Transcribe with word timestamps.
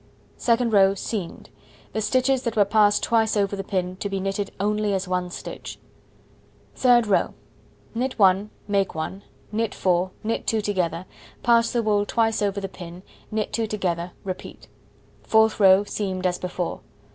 Second 0.39 0.73
row: 0.73 0.95
Seamed. 0.95 1.51
The 1.93 2.01
stitches 2.01 2.41
that 2.41 2.55
were 2.55 2.65
passed 2.65 3.03
twice 3.03 3.37
over 3.37 3.55
the 3.55 3.63
pin 3.63 3.97
to 3.97 4.09
be 4.09 4.19
knitted 4.19 4.49
only 4.59 4.95
as 4.95 5.07
1 5.07 5.29
stitch. 5.29 5.77
Third 6.75 7.05
row: 7.05 7.35
Knit 7.93 8.17
1, 8.17 8.49
make 8.67 8.95
1, 8.95 9.21
knit 9.51 9.75
4, 9.75 10.09
knit 10.23 10.47
2 10.47 10.59
together, 10.61 11.05
pass 11.43 11.69
the 11.69 11.83
wool 11.83 12.07
twice 12.07 12.41
over 12.41 12.59
the 12.59 12.67
pin, 12.67 13.03
knit 13.29 13.53
2 13.53 13.67
together, 13.67 14.13
repeat. 14.23 14.67
Fourth 15.21 15.59
row: 15.59 15.83
Seamed 15.83 16.25
as 16.25 16.39
before. 16.39 16.81